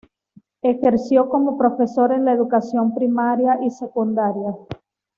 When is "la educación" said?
2.25-2.95